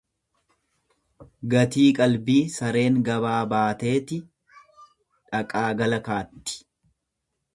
[1.53, 4.19] Gatii qalbii sareen gabaa baateeti
[5.35, 6.57] dhaqaa gala kaatti.